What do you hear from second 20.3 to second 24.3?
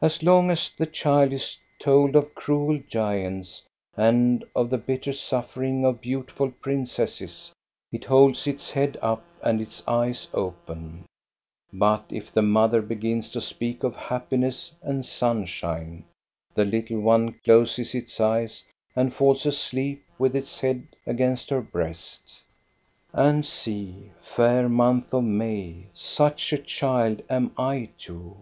its head against her breast. And see,